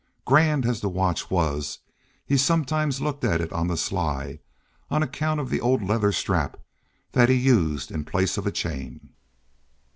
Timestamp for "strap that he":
6.11-7.35